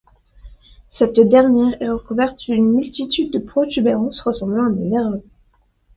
Cette 0.89 1.19
dernière 1.19 1.79
est 1.79 1.87
recouverte 1.89 2.39
d'une 2.45 2.71
multitude 2.73 3.31
de 3.31 3.37
protubérances 3.37 4.21
ressemblant 4.21 4.65
à 4.65 4.73
des 4.75 4.89
verrues. 4.89 5.21